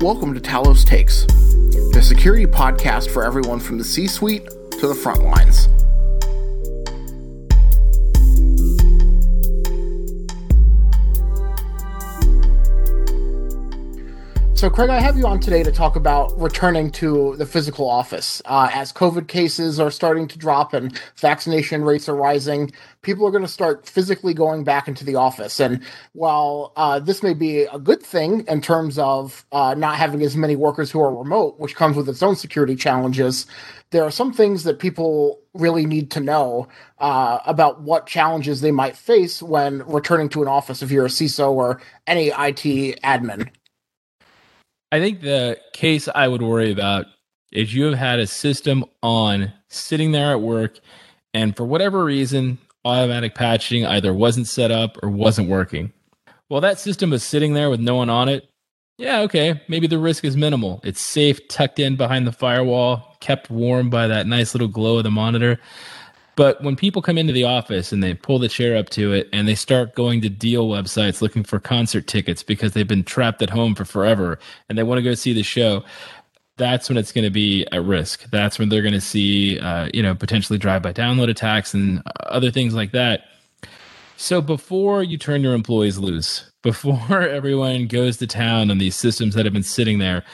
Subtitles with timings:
[0.00, 1.24] Welcome to Talos Takes,
[1.92, 5.68] the security podcast for everyone from the C suite to the front lines.
[14.64, 18.40] So, Craig, I have you on today to talk about returning to the physical office.
[18.46, 22.72] Uh, as COVID cases are starting to drop and vaccination rates are rising,
[23.02, 25.60] people are going to start physically going back into the office.
[25.60, 25.82] And
[26.14, 30.34] while uh, this may be a good thing in terms of uh, not having as
[30.34, 33.44] many workers who are remote, which comes with its own security challenges,
[33.90, 36.68] there are some things that people really need to know
[37.00, 41.10] uh, about what challenges they might face when returning to an office if you're a
[41.10, 43.50] CISO or any IT admin.
[44.94, 47.06] I think the case I would worry about
[47.50, 50.78] is you have had a system on sitting there at work,
[51.32, 55.92] and for whatever reason, automatic patching either wasn't set up or wasn't working.
[56.48, 58.48] Well, that system was sitting there with no one on it.
[58.96, 60.80] Yeah, okay, maybe the risk is minimal.
[60.84, 65.02] It's safe, tucked in behind the firewall, kept warm by that nice little glow of
[65.02, 65.58] the monitor.
[66.36, 69.28] But when people come into the office and they pull the chair up to it
[69.32, 73.40] and they start going to deal websites looking for concert tickets because they've been trapped
[73.42, 75.84] at home for forever and they want to go see the show,
[76.56, 78.28] that's when it's going to be at risk.
[78.30, 82.50] That's when they're going to see, uh, you know, potentially drive-by download attacks and other
[82.50, 83.24] things like that.
[84.16, 89.34] So before you turn your employees loose, before everyone goes to town on these systems
[89.34, 90.24] that have been sitting there,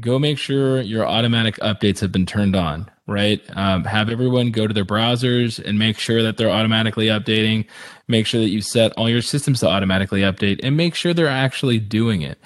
[0.00, 3.42] go make sure your automatic updates have been turned on right?
[3.54, 7.66] Um, have everyone go to their browsers and make sure that they're automatically updating.
[8.08, 11.26] Make sure that you set all your systems to automatically update and make sure they're
[11.28, 12.38] actually doing it.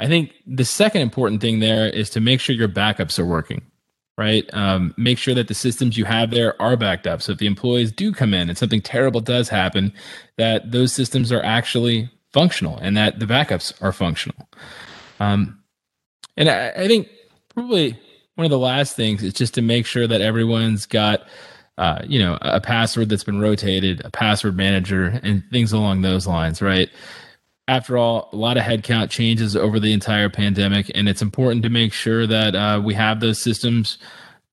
[0.00, 3.62] I think the second important thing there is to make sure your backups are working,
[4.16, 4.48] right?
[4.54, 7.22] Um, make sure that the systems you have there are backed up.
[7.22, 9.92] So if the employees do come in and something terrible does happen,
[10.38, 14.48] that those systems are actually functional and that the backups are functional.
[15.20, 15.62] Um,
[16.36, 17.08] and I, I think
[17.54, 17.98] probably
[18.40, 21.24] one of the last things is just to make sure that everyone's got
[21.76, 26.26] uh, you know a password that's been rotated a password manager and things along those
[26.26, 26.88] lines right?
[27.68, 31.68] After all a lot of headcount changes over the entire pandemic and it's important to
[31.68, 33.98] make sure that uh, we have those systems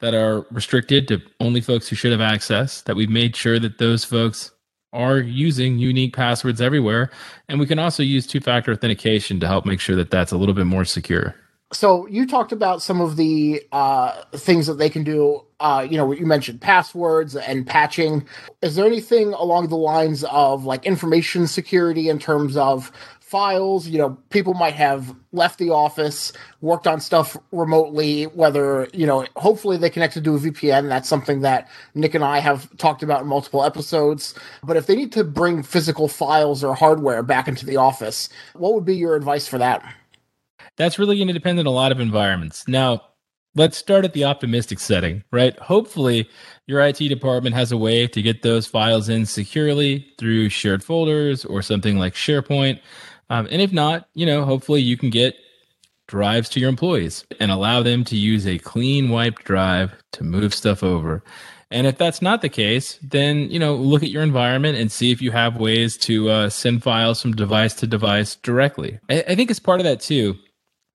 [0.01, 3.77] that are restricted to only folks who should have access that we've made sure that
[3.77, 4.51] those folks
[4.91, 7.09] are using unique passwords everywhere
[7.47, 10.53] and we can also use two-factor authentication to help make sure that that's a little
[10.53, 11.33] bit more secure
[11.73, 15.43] so you talked about some of the uh, things that they can do.
[15.59, 18.25] Uh, you know, you mentioned passwords and patching.
[18.61, 23.87] Is there anything along the lines of like information security in terms of files?
[23.87, 28.25] You know, people might have left the office, worked on stuff remotely.
[28.25, 30.87] Whether you know, hopefully they connected to a VPN.
[30.87, 34.35] That's something that Nick and I have talked about in multiple episodes.
[34.63, 38.73] But if they need to bring physical files or hardware back into the office, what
[38.73, 39.83] would be your advice for that?
[40.77, 42.67] That's really going to depend on a lot of environments.
[42.67, 43.01] Now,
[43.55, 45.57] let's start at the optimistic setting, right?
[45.59, 46.29] Hopefully,
[46.67, 51.43] your IT department has a way to get those files in securely through shared folders
[51.45, 52.79] or something like SharePoint.
[53.29, 55.35] Um, and if not, you know, hopefully you can get
[56.07, 60.53] drives to your employees and allow them to use a clean wiped drive to move
[60.53, 61.21] stuff over.
[61.69, 65.11] And if that's not the case, then you know look at your environment and see
[65.11, 68.99] if you have ways to uh, send files from device to device directly.
[69.09, 70.37] I, I think as part of that too,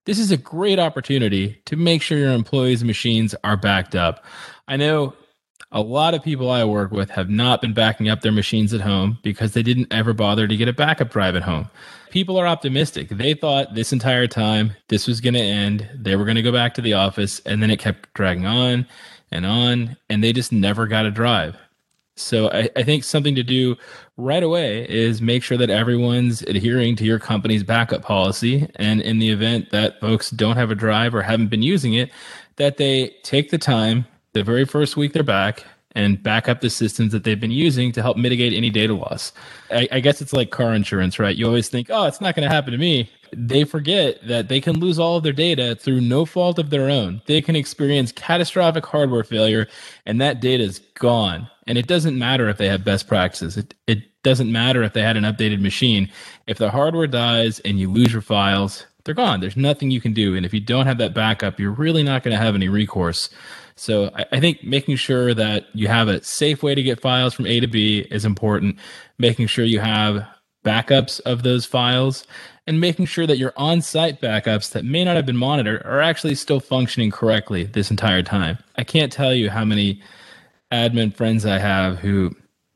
[0.05, 4.25] this is a great opportunity to make sure your employees' machines are backed up.
[4.69, 5.15] I know
[5.71, 8.83] a lot of people I work with have not been backing up their machines at
[8.83, 11.71] home because they didn't ever bother to get a backup drive at home.
[12.11, 13.09] People are optimistic.
[13.09, 15.89] They thought this entire time this was going to end.
[15.95, 18.87] They were going to go back to the office, and then it kept dragging on
[19.31, 21.57] and on, and they just never got a drive.
[22.17, 23.75] So I, I, think something to do
[24.19, 28.69] right away is make sure that everyone's adhering to your company's backup policy.
[28.77, 32.11] And in the event that folks don't have a drive or haven't been using it,
[32.57, 35.65] that they take the time the very first week they're back
[35.95, 39.33] and back up the systems that they've been using to help mitigate any data loss.
[39.71, 41.37] I, I guess it's like car insurance, right?
[41.37, 43.11] You always think, oh, it's not going to happen to me.
[43.35, 46.89] They forget that they can lose all of their data through no fault of their
[46.91, 47.23] own.
[47.27, 49.69] They can experience catastrophic hardware failure,
[50.07, 51.49] and that data is gone.
[51.67, 53.57] And it doesn't matter if they have best practices.
[53.57, 56.11] It, it doesn't matter if they had an updated machine.
[56.47, 59.41] If the hardware dies and you lose your files, they're gone.
[59.41, 60.35] There's nothing you can do.
[60.37, 63.31] And if you don't have that backup, you're really not going to have any recourse.
[63.75, 67.35] So I, I, think making sure that you have a safe way to get files
[67.35, 68.79] from A to B is important.
[69.19, 70.27] Making sure you have
[70.65, 72.27] backups of those files
[72.67, 76.37] and making sure that your on-site backups that may not have been monitored are actually
[76.37, 78.59] still functioning correctly this entire time.
[78.77, 80.01] I can't tell you how many
[80.73, 82.35] admin friends I have who,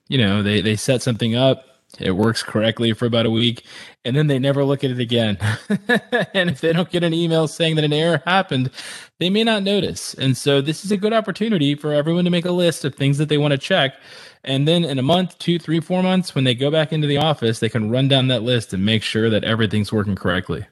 [0.09, 1.65] you know, they, they set something up,
[1.99, 3.65] It works correctly for about a week,
[4.05, 5.39] and then they never look at it again.
[6.35, 8.71] and if they don't get an email saying that an error happened,
[9.19, 10.15] they may not notice.
[10.15, 13.19] And so this is a good opportunity for everyone to make a list of things
[13.19, 13.95] that they want to check.
[14.45, 17.17] And then in a month, two, three, four months, when they go back into the
[17.17, 20.67] office, they can run down that list and make sure that everything's working correctly.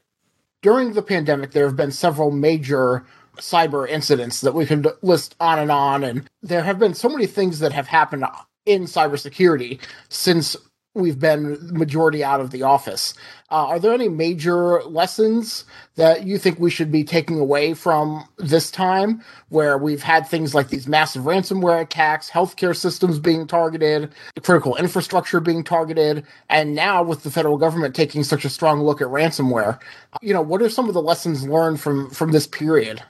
[0.61, 3.05] During the pandemic, there have been several major
[3.37, 6.03] cyber incidents that we can list on and on.
[6.03, 8.25] And there have been so many things that have happened
[8.65, 9.79] in cybersecurity
[10.09, 10.55] since
[10.95, 13.13] we've been majority out of the office.
[13.51, 15.65] Uh, are there any major lessons
[15.95, 20.55] that you think we should be taking away from this time where we've had things
[20.55, 24.11] like these massive ransomware attacks, healthcare systems being targeted,
[24.41, 29.01] critical infrastructure being targeted, and now with the federal government taking such a strong look
[29.01, 29.79] at ransomware,
[30.21, 33.03] you know, what are some of the lessons learned from from this period?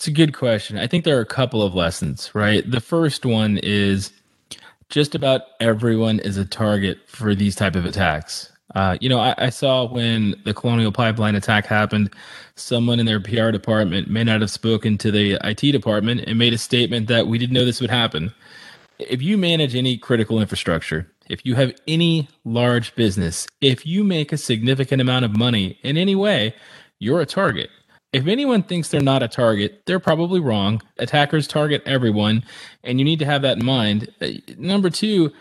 [0.00, 0.78] It's a good question.
[0.78, 2.68] I think there are a couple of lessons, right?
[2.68, 4.10] The first one is
[4.88, 8.50] just about everyone is a target for these type of attacks.
[8.74, 12.14] Uh, you know, I, I, saw when the Colonial Pipeline attack happened,
[12.54, 16.54] someone in their PR department may not have spoken to the IT department and made
[16.54, 18.32] a statement that we didn't know this would happen.
[18.98, 24.32] If you manage any critical infrastructure, if you have any large business, if you make
[24.32, 26.54] a significant amount of money in any way,
[27.00, 27.68] you're a target.
[28.12, 30.82] If anyone thinks they're not a target, they're probably wrong.
[30.98, 32.44] Attackers target everyone,
[32.82, 34.12] and you need to have that in mind.
[34.20, 34.28] Uh,
[34.58, 35.32] number two,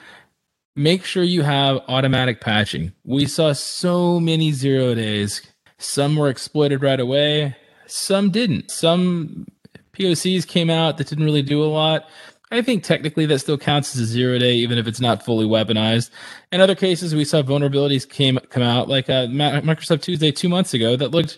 [0.76, 2.94] make sure you have automatic patching.
[3.04, 5.42] We saw so many zero days.
[5.80, 7.56] Some were exploited right away,
[7.88, 8.70] some didn't.
[8.70, 9.48] Some
[9.94, 12.08] POCs came out that didn't really do a lot.
[12.52, 15.46] I think technically that still counts as a zero day, even if it's not fully
[15.46, 16.10] weaponized.
[16.52, 20.74] In other cases, we saw vulnerabilities came come out, like uh, Microsoft Tuesday two months
[20.74, 21.38] ago, that looked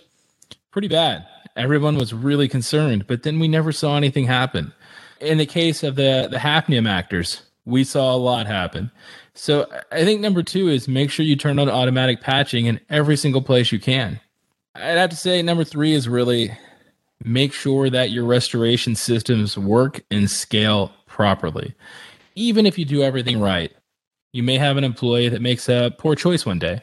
[0.72, 1.26] pretty bad.
[1.56, 4.74] Everyone was really concerned, but then we never saw anything happen.
[5.20, 8.92] In the case of the the hafnium actors, we saw a lot happen.
[9.34, 13.16] So I think number two is make sure you turn on automatic patching in every
[13.16, 14.20] single place you can.
[14.76, 16.52] I'd have to say number three is really
[17.24, 21.76] make sure that your restoration systems work and scale properly.
[22.36, 23.72] Even if you do everything right,
[24.34, 26.82] you may have an employee that makes a poor choice one day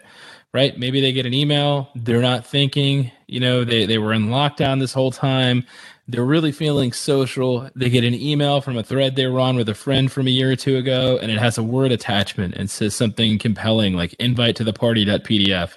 [0.55, 0.79] right?
[0.79, 4.81] Maybe they get an email, they're not thinking, you know, they, they were in lockdown
[4.81, 5.65] this whole time.
[6.11, 7.69] They're really feeling social.
[7.77, 10.31] They get an email from a thread they were on with a friend from a
[10.31, 14.15] year or two ago, and it has a word attachment and says something compelling like
[14.15, 15.75] invite to the party.pdf.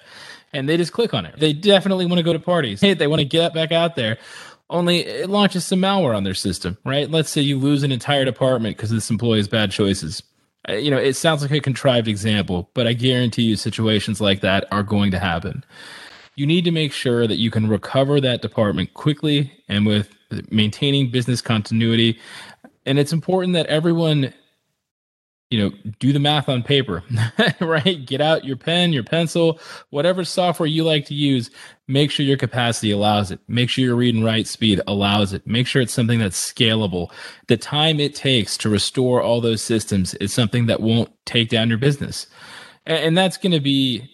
[0.54, 1.38] And they just click on it.
[1.38, 2.80] They definitely want to go to parties.
[2.80, 4.18] Hey, they want to get back out there.
[4.70, 7.12] Only it launches some malware on their system, right?
[7.12, 10.24] Let's say you lose an entire department because this employee's bad choices
[10.69, 14.42] Uh, you know, it sounds like a contrived example, but I guarantee you situations like
[14.42, 15.63] that are going to happen.
[16.36, 20.10] You need to make sure that you can recover that department quickly and with
[20.50, 22.19] maintaining business continuity.
[22.86, 24.34] And it's important that everyone
[25.51, 27.03] you know, do the math on paper,
[27.59, 28.06] right?
[28.06, 29.59] Get out your pen, your pencil,
[29.89, 31.51] whatever software you like to use.
[31.89, 33.42] Make sure your capacity allows it.
[33.50, 35.45] Make sure your read and write speed allows it.
[35.45, 37.12] Make sure it's something that's scalable.
[37.48, 41.68] The time it takes to restore all those systems is something that won't take down
[41.68, 42.27] your business.
[42.86, 44.09] And, that's going to be,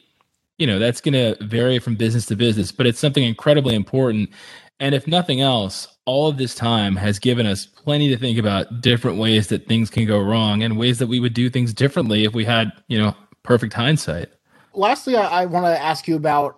[0.57, 4.31] you know, that's going to vary from business to business, but it's something incredibly important.
[4.79, 8.81] And if nothing else, all of this time has given us plenty to think about
[8.81, 12.23] different ways that things can go wrong and ways that we would do things differently
[12.23, 13.13] if we had, you know,
[13.43, 14.29] perfect hindsight.
[14.73, 16.57] Lastly, I, I want to ask you about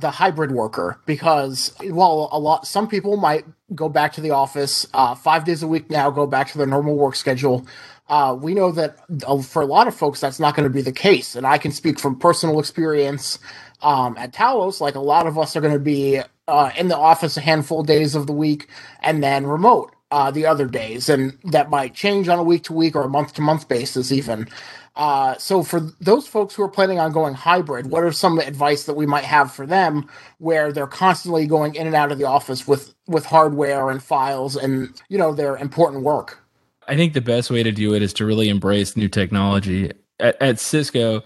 [0.00, 4.86] the hybrid worker because while a lot some people might go back to the office
[4.94, 7.66] uh, five days a week now go back to their normal work schedule.
[8.08, 10.80] Uh, we know that uh, for a lot of folks that's not going to be
[10.80, 11.36] the case.
[11.36, 13.38] And i can speak from personal experience
[13.82, 16.96] um, at talos like a lot of us are going to be uh, in the
[16.96, 18.68] office a handful of days of the week
[19.02, 21.08] and then remote uh, the other days.
[21.08, 24.10] And that might change on a week to week or a month to month basis,
[24.10, 24.48] even.
[24.96, 28.84] Uh, so, for those folks who are planning on going hybrid, what are some advice
[28.84, 30.08] that we might have for them
[30.38, 34.56] where they're constantly going in and out of the office with, with hardware and files
[34.56, 36.40] and, you know, their important work?
[36.88, 39.92] I think the best way to do it is to really embrace new technology.
[40.18, 41.22] At, at Cisco,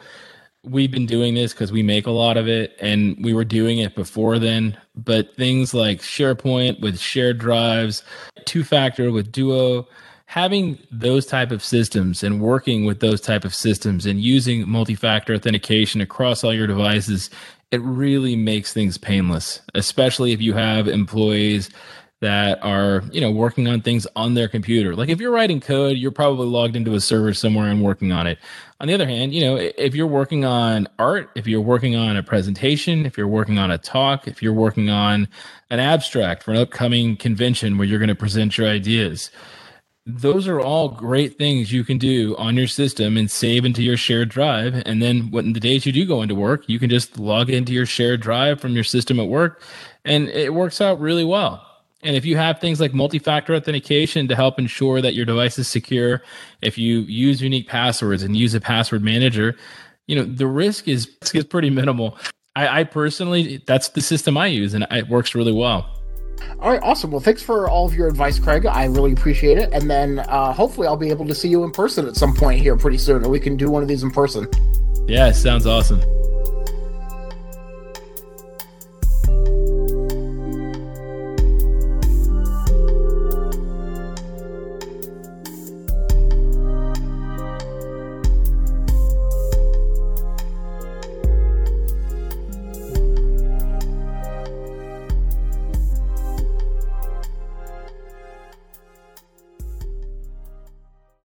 [0.64, 3.78] we've been doing this because we make a lot of it and we were doing
[3.78, 4.78] it before then.
[4.94, 8.02] But things like sharepoint with shared drives
[8.44, 9.86] two factor with duo
[10.26, 15.34] having those type of systems and working with those type of systems and using multi-factor
[15.34, 17.28] authentication across all your devices
[17.70, 21.68] it really makes things painless especially if you have employees
[22.22, 25.96] that are you know working on things on their computer like if you're writing code
[25.98, 28.38] you're probably logged into a server somewhere and working on it
[28.80, 32.16] on the other hand you know if you're working on art if you're working on
[32.16, 35.26] a presentation if you're working on a talk if you're working on
[35.68, 39.32] an abstract for an upcoming convention where you're going to present your ideas
[40.04, 43.96] those are all great things you can do on your system and save into your
[43.96, 44.82] shared drive.
[44.84, 47.72] And then when the days you do go into work, you can just log into
[47.72, 49.62] your shared drive from your system at work
[50.04, 51.64] and it works out really well.
[52.02, 55.68] And if you have things like multi-factor authentication to help ensure that your device is
[55.68, 56.22] secure,
[56.60, 59.56] if you use unique passwords and use a password manager,
[60.08, 62.18] you know, the risk is, is pretty minimal.
[62.56, 65.98] I, I personally, that's the system I use and it works really well.
[66.58, 67.12] All right, awesome.
[67.12, 68.66] Well, thanks for all of your advice, Craig.
[68.66, 69.72] I really appreciate it.
[69.72, 72.60] And then uh, hopefully I'll be able to see you in person at some point
[72.60, 74.48] here pretty soon, and we can do one of these in person.
[75.06, 76.00] Yeah, sounds awesome.